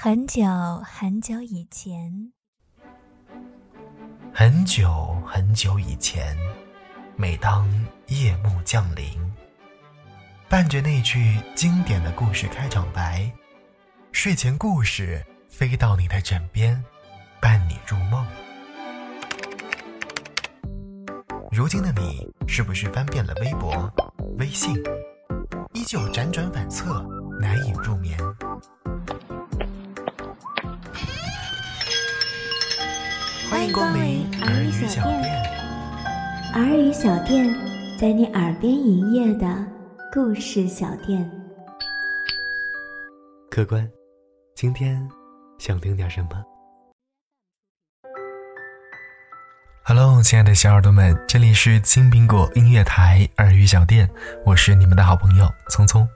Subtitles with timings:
[0.00, 0.44] 很久
[0.84, 2.32] 很久以前，
[4.32, 6.38] 很久很久以前，
[7.16, 7.68] 每当
[8.06, 9.10] 夜幕降临，
[10.48, 13.28] 伴着那句经典的故事开场白，
[14.12, 16.80] 睡前故事飞到你的枕边，
[17.40, 18.24] 伴你入梦。
[21.50, 23.92] 如今的你，是不是翻遍了微博、
[24.38, 24.76] 微信，
[25.74, 27.02] 依旧辗转反侧，
[27.40, 28.16] 难以入眠？
[33.58, 35.42] 欢迎光临耳语小店。
[36.54, 37.52] 耳语小店，
[37.98, 39.52] 在你耳边营业的
[40.12, 41.28] 故事小店。
[43.50, 43.90] 客官，
[44.54, 45.04] 今天
[45.58, 46.40] 想听点什么
[49.82, 54.08] ？Hello，亲爱的小耳朵们，这里是青苹果音乐台耳语小店，
[54.46, 56.08] 我是你们的好朋友聪聪。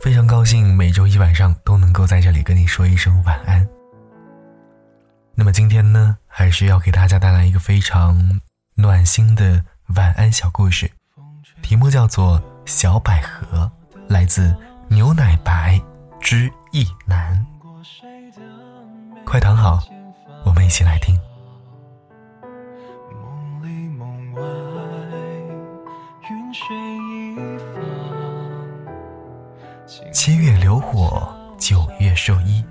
[0.00, 3.68] 非常高兴每周一晚上都能够在这里跟你说一声晚安。
[5.40, 8.40] 那么今天呢，还是要给大家带来一个非常
[8.74, 9.64] 暖心的
[9.94, 10.90] 晚安小故事，
[11.62, 13.70] 题目叫做《小百合》，
[14.08, 14.52] 来自
[14.88, 15.80] 牛奶白
[16.20, 17.46] 之意难。
[19.24, 19.78] 快躺好，
[20.44, 21.16] 我们一起来听。
[30.12, 32.64] 七月流火，九月授衣，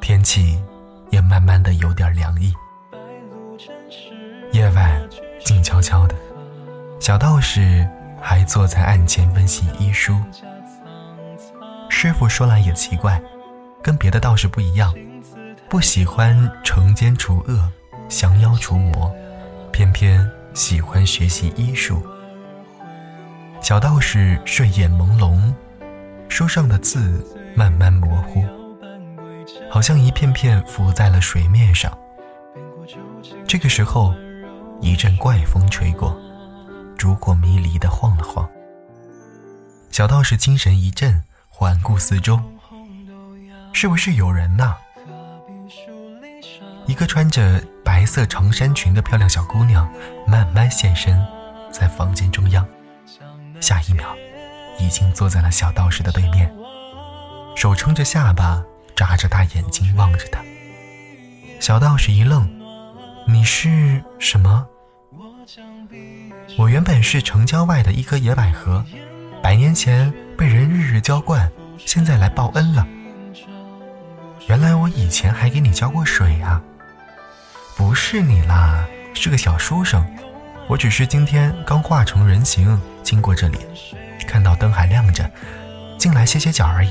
[0.00, 0.60] 天气。
[1.14, 2.52] 也慢慢的有点凉意。
[4.50, 5.00] 夜晚
[5.44, 6.14] 静悄悄的，
[6.98, 7.88] 小道士
[8.20, 10.20] 还坐在案前温习医书。
[11.88, 13.22] 师傅说来也奇怪，
[13.80, 14.92] 跟别的道士不一样，
[15.68, 17.70] 不喜欢惩奸除恶、
[18.08, 19.14] 降妖除魔，
[19.70, 22.04] 偏偏喜欢学习医术。
[23.60, 25.54] 小道士睡眼朦胧，
[26.28, 28.44] 书上的字慢慢模糊。
[29.70, 31.96] 好像一片片浮在了水面上。
[33.46, 34.14] 这个时候，
[34.80, 36.16] 一阵怪风吹过，
[36.96, 38.48] 烛火迷离的晃了晃。
[39.90, 42.40] 小道士精神一振，环顾四周，
[43.72, 44.74] 是不是有人呢？
[46.86, 49.90] 一个穿着白色长衫裙的漂亮小姑娘
[50.26, 51.18] 慢慢现身
[51.70, 52.66] 在房间中央，
[53.60, 54.14] 下一秒，
[54.78, 56.52] 已经坐在了小道士的对面，
[57.56, 58.62] 手撑着下巴。
[58.94, 60.40] 眨着大眼睛望着他，
[61.60, 62.48] 小道士一愣
[63.26, 64.66] ：“你是什么？”
[66.56, 68.84] 我原本是城郊外的一棵野百合，
[69.42, 72.86] 百年前被人日日浇灌，现在来报恩了。
[74.46, 76.62] 原来我以前还给你浇过水啊！
[77.76, 80.06] 不是你啦，是个小书生，
[80.68, 83.58] 我只是今天刚化成人形经过这里，
[84.26, 85.28] 看到灯还亮着，
[85.98, 86.90] 进来歇歇脚而已。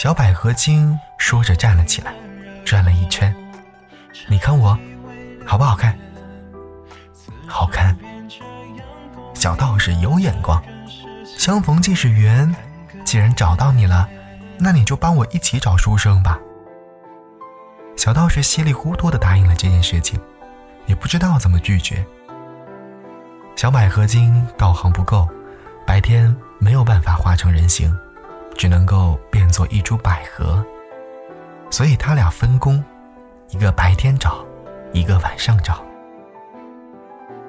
[0.00, 2.14] 小百合精说着站了起来，
[2.64, 3.36] 转了一圈。
[4.28, 4.74] 你看我，
[5.44, 5.94] 好不好看？
[7.46, 7.94] 好看。
[9.34, 10.58] 小道士有眼光，
[11.26, 12.50] 相逢即是缘。
[13.04, 14.08] 既然找到你了，
[14.58, 16.40] 那你就帮我一起找书生吧。
[17.94, 20.18] 小道士稀里糊涂的答应了这件事情，
[20.86, 22.02] 也不知道怎么拒绝。
[23.54, 25.28] 小百合精道行不够，
[25.86, 27.94] 白天没有办法化成人形。
[28.60, 30.62] 只能够变作一株百合，
[31.70, 32.84] 所以他俩分工，
[33.48, 34.44] 一个白天找，
[34.92, 35.82] 一个晚上找。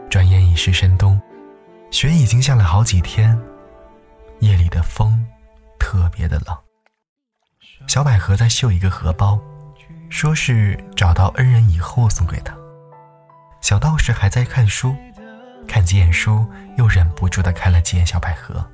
[0.10, 1.22] 转眼已是深冬，
[1.90, 3.38] 雪已经下了好几天，
[4.40, 5.22] 夜里的风
[5.78, 6.58] 特别的冷。
[7.90, 9.38] 小百合在绣一个荷包，
[10.10, 12.56] 说是找到恩人以后送给他。
[13.60, 14.96] 小道士还在看书，
[15.68, 18.66] 看几眼书，又忍不住的看了几眼小百合。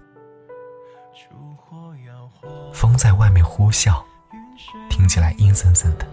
[2.77, 3.99] 风在外面呼啸，
[4.87, 6.05] 听起来阴森森的。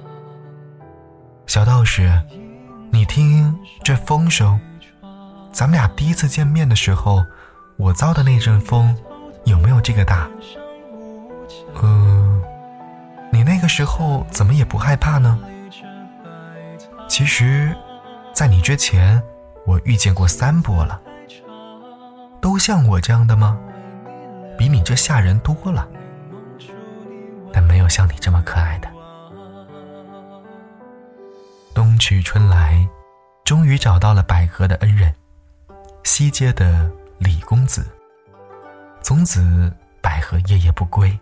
[1.46, 2.10] 小道士，
[2.90, 4.58] 你听这风声，
[5.52, 7.22] 咱们俩第一次见面的时候，
[7.76, 8.96] 我遭的那阵风，
[9.44, 10.26] 有没有这个大？
[11.82, 12.42] 嗯，
[13.30, 15.38] 你那个时候怎么也不害怕呢？
[17.06, 17.76] 其实，
[18.32, 19.22] 在你之前，
[19.66, 20.98] 我遇见过三波了，
[22.40, 23.58] 都像我这样的吗？
[24.56, 25.86] 比你这吓人多了。
[27.84, 28.88] 有像你这么可爱的。
[31.74, 32.88] 冬去春来，
[33.44, 35.14] 终于找到了百合的恩人，
[36.02, 37.86] 西街的李公子。
[39.02, 39.70] 从此，
[40.00, 41.18] 百合夜夜不归，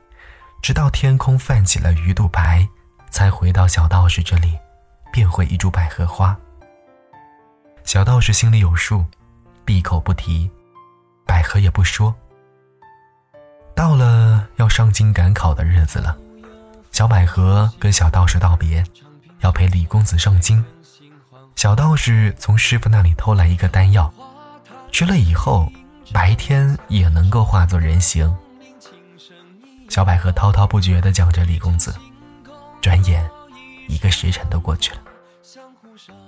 [0.62, 2.66] 直到天空泛起了鱼肚白，
[3.10, 4.56] 才回到小道士这里，
[5.12, 6.36] 变回一株百合花。
[7.82, 9.04] 小道士心里有数，
[9.64, 10.48] 闭口不提，
[11.26, 12.14] 百合也不说。
[13.74, 14.68] 到了要。
[14.68, 16.16] 上京赶考的日子了。
[16.92, 18.84] 小百合跟小道士道别，
[19.40, 20.62] 要陪李公子上京。
[21.56, 24.12] 小道士从师傅那里偷来一个丹药，
[24.92, 25.72] 吃了以后，
[26.12, 28.32] 白天也能够化作人形。
[29.88, 31.94] 小百合滔滔不绝地讲着李公子，
[32.82, 33.28] 转眼
[33.88, 34.98] 一个时辰都过去了。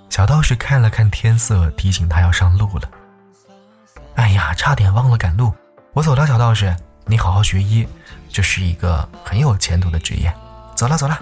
[0.09, 2.89] 小道士看了看天色，提醒他要上路了。
[4.15, 5.53] 哎呀，差点忘了赶路，
[5.93, 6.25] 我走了。
[6.25, 6.75] 小道士，
[7.05, 7.87] 你好好学医，
[8.29, 10.33] 这是一个很有前途的职业。
[10.75, 11.21] 走了，走了。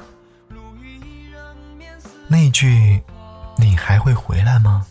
[2.28, 3.02] 那句
[3.58, 4.86] “你还会回来吗？”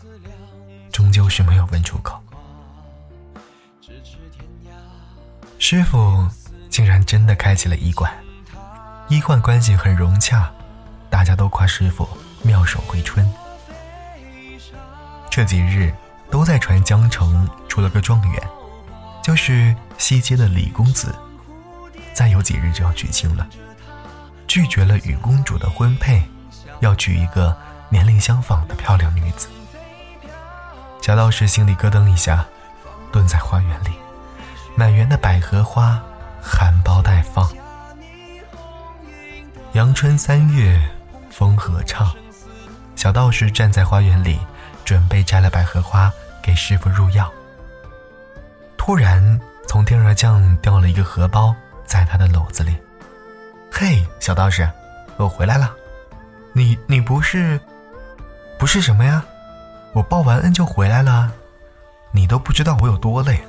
[0.91, 2.17] 终究是没有问出口。
[5.59, 6.27] 师傅
[6.69, 8.13] 竟然真的开启了医馆，
[9.09, 10.51] 医患关系很融洽，
[11.09, 12.07] 大家都夸师傅
[12.41, 13.27] 妙手回春。
[15.29, 15.93] 这几日
[16.29, 18.49] 都在传江城出了个状元，
[19.23, 21.13] 就是西街的李公子，
[22.13, 23.47] 再有几日就要娶亲了，
[24.47, 26.21] 拒绝了与公主的婚配，
[26.79, 27.55] 要娶一个
[27.89, 29.47] 年龄相仿的漂亮女子。
[31.01, 32.45] 小道士心里咯噔一下，
[33.11, 33.91] 蹲在花园里，
[34.75, 36.01] 满园的百合花
[36.41, 37.49] 含苞待放。
[39.73, 40.79] 阳春三月，
[41.29, 42.11] 风和畅，
[42.95, 44.39] 小道士站在花园里。
[44.85, 46.11] 准备摘了百合花
[46.41, 47.31] 给师傅入药，
[48.75, 51.55] 突然从天而降掉了一个荷包
[51.85, 52.75] 在他的篓子里。
[53.75, 54.69] 嘿，小道士，
[55.17, 55.73] 我回来了。
[56.53, 57.59] 你你不是，
[58.59, 59.25] 不是什么呀？
[59.93, 61.33] 我报完恩就回来了。
[62.11, 63.43] 你都不知道我有多累，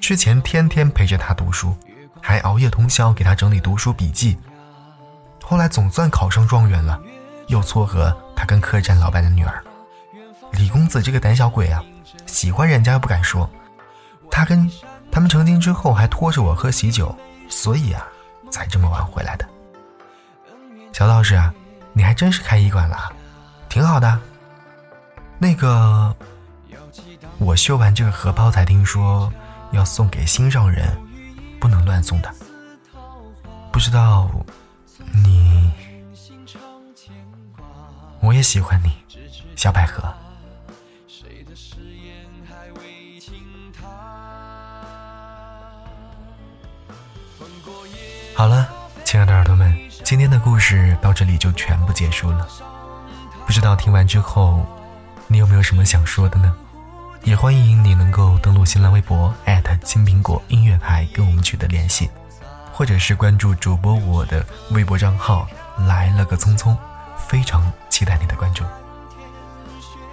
[0.00, 1.76] 之前天天陪着他读书，
[2.22, 4.38] 还熬夜通宵给他整理读书笔记。
[5.44, 6.98] 后来总算考上状元了，
[7.48, 9.62] 又撮合他跟客栈老板的女儿。
[10.52, 11.84] 李公子这个胆小鬼啊，
[12.24, 13.48] 喜欢人家又不敢说，
[14.30, 14.68] 他跟
[15.12, 17.14] 他们成亲之后还拖着我喝喜酒，
[17.50, 18.08] 所以啊，
[18.50, 19.46] 才这么晚回来的。
[20.98, 21.54] 小道士啊，
[21.92, 23.12] 你还真是开医馆了，
[23.68, 24.20] 挺好的。
[25.38, 26.12] 那个，
[27.38, 29.32] 我绣完这个荷包才听说
[29.70, 30.84] 要送给心上人，
[31.60, 32.34] 不能乱送的。
[33.70, 34.28] 不知道
[35.14, 35.70] 你，
[38.18, 38.90] 我也喜欢你，
[39.54, 40.02] 小百合。
[48.34, 48.68] 好了，
[50.08, 52.48] 今天的故事到这里就全部结束了。
[53.44, 54.64] 不知道听完之后，
[55.26, 56.50] 你有没有什么想说的呢？
[57.24, 59.34] 也欢迎你能够登录新浪微博
[59.84, 62.10] 青苹果音乐台跟我们取得联系，
[62.72, 65.46] 或者是关注主播我的微博账号
[65.86, 66.74] 来了个匆匆，
[67.28, 68.64] 非常期待你的关注。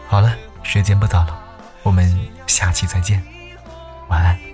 [0.09, 1.39] 好了，时间不早了，
[1.83, 3.23] 我们下期再见，
[4.09, 4.44] 晚安。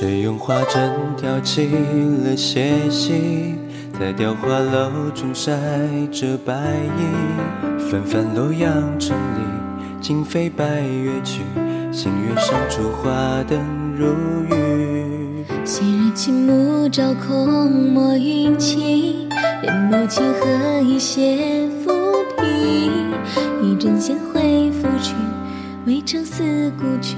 [0.00, 1.66] 谁用花针挑起
[2.24, 3.56] 了斜隙，
[3.98, 5.50] 在雕花楼中晒
[6.12, 6.54] 着白
[6.96, 7.90] 衣。
[7.90, 9.42] 纷繁洛阳城里，
[10.00, 11.40] 今非白月去，
[11.90, 13.58] 星月上烛花灯
[13.96, 14.06] 如
[14.54, 15.44] 雨。
[15.64, 19.26] 昔日青木照空墨云气，
[19.64, 21.90] 人眸清河一泻浮
[22.36, 23.10] 萍。
[23.64, 25.16] 一枕闲回拂去，
[25.86, 27.16] 渭城思故去。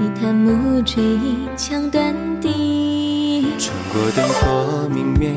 [0.00, 3.46] 一潭暮垂，一腔断笛。
[3.58, 5.28] 穿过灯火明灭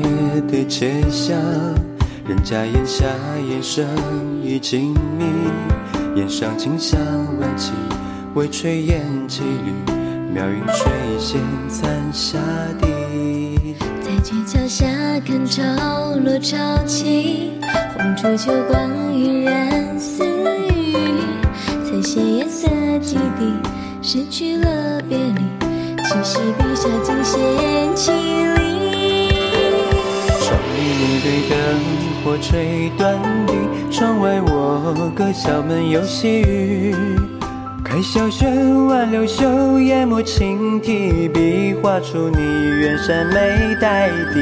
[0.42, 1.36] 的街巷，
[2.28, 3.04] 人家檐下
[3.50, 3.84] 烟声
[4.40, 6.14] 已静谧。
[6.14, 7.00] 檐上清香
[7.40, 7.72] 万起，
[8.34, 9.92] 微炊烟几缕，
[10.32, 12.38] 妙云水仙残霞
[12.80, 13.74] 底。
[14.00, 14.86] 在鹊桥下
[15.26, 17.54] 看潮落潮起，
[17.96, 20.94] 红烛秋光晕染丝雨，
[21.84, 22.68] 彩写颜色
[23.00, 23.52] 几滴。
[24.04, 25.34] 失去了别离，
[26.08, 27.38] 清溪笔下尽显
[27.94, 28.10] 凄
[28.56, 29.30] 厉。
[30.40, 31.56] 窗里你对灯
[32.24, 33.16] 火吹断
[33.46, 33.54] 笛，
[33.92, 36.96] 窗外我隔小门游细雨。
[37.84, 42.40] 开小轩挽流袖，研墨轻提笔，画出你
[42.80, 44.40] 远山眉黛底。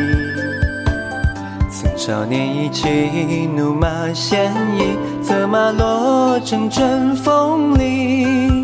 [1.71, 8.60] 曾少年意气，怒马鲜衣，策马落成阵风里。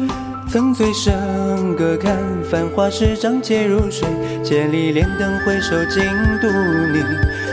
[0.57, 2.17] 曾醉笙歌看
[2.51, 4.09] 繁华时张皆如水，
[4.43, 6.03] 千里莲灯回首尽
[6.41, 6.49] 度
[6.95, 7.03] 你，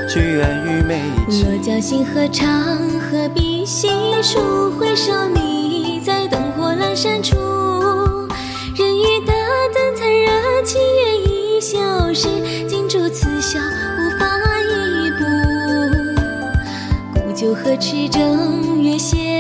[0.08, 1.52] 去案于眉间。
[1.52, 2.48] 若将星河长，
[3.02, 3.90] 何必细
[4.22, 7.36] 数回首你，在灯火阑珊处，
[8.78, 9.34] 人语的
[9.74, 12.30] 灯灿热，情缘已消失，
[12.70, 14.26] 今朝此笑无法
[14.72, 15.26] 一步。
[17.20, 19.33] 古旧何持正月斜。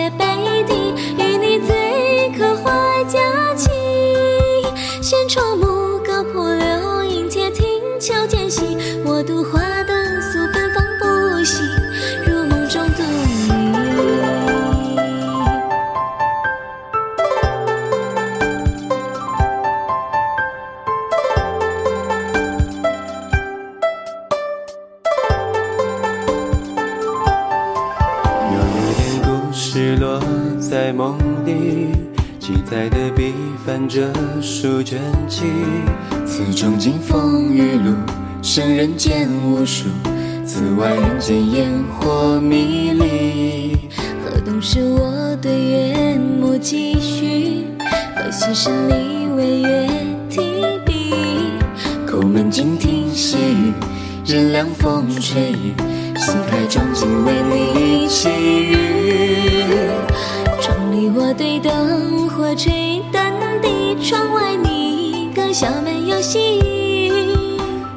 [30.73, 31.89] 在梦里，
[32.39, 33.31] 记载的笔
[33.63, 34.11] 翻着
[34.41, 34.99] 书卷
[35.29, 35.43] 起。
[36.25, 37.93] 此中经风雨路，
[38.41, 39.87] 生人间无数，
[40.43, 43.87] 此外人间烟火迷离。
[44.25, 47.67] 河东是我对月莫继续，
[48.15, 49.87] 河西是你为月
[50.27, 50.41] 提
[50.87, 51.13] 笔。
[52.07, 53.73] 叩门静听细语，
[54.25, 55.75] 任凉风吹雨，
[56.17, 59.52] 心开钟情为你祈雨。
[61.33, 67.11] 我对灯火吹淡地，窗外你更小门有细雨。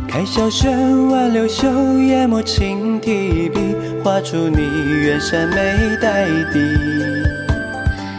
[0.08, 1.68] 开小轩挽流袖，
[2.00, 4.62] 研墨轻提笔，画出你
[5.02, 5.56] 远山眉
[6.00, 6.58] 黛底。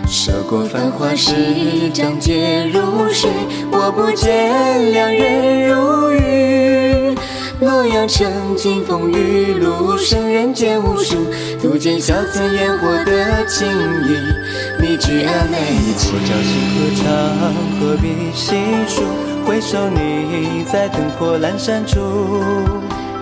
[0.07, 3.27] 涉过繁华时，仗节如水，
[3.71, 6.66] 我不见良人如玉。
[7.59, 11.15] 洛阳城经风雨露，生人间无数，
[11.59, 14.15] 独见小村烟火的情谊。
[14.79, 15.57] 你知暗内
[15.97, 17.03] 情，我朝夕歌唱，
[17.79, 18.53] 何必细
[18.87, 19.01] 数？
[19.43, 21.99] 回首你在灯火阑珊处。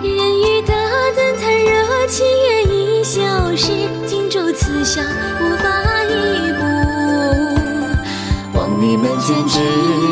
[0.02, 0.74] 人与大
[1.16, 3.22] 灯残热，七月已消
[3.56, 3.72] 逝，
[4.06, 5.64] 金烛此宵无法
[6.04, 6.75] 一步。
[8.78, 9.58] 你门前只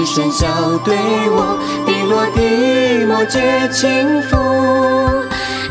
[0.06, 0.46] 剩笑
[0.84, 0.96] 对
[1.30, 4.36] 我，笔落滴墨皆轻抚。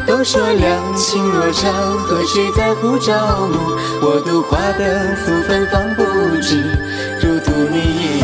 [0.06, 3.78] 都说两情若长，何须在乎朝暮？
[4.02, 6.04] 我独花灯素芬芳不
[6.42, 6.62] 止，
[7.22, 8.22] 如图你一